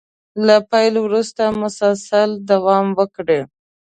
[0.45, 3.39] له پيل وروسته مسلسل دوام وکړي.